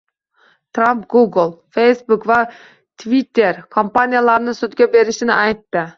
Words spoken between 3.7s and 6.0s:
kompaniyalarini sudga berishini aytdi